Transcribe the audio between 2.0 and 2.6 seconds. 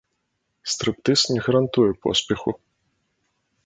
поспеху.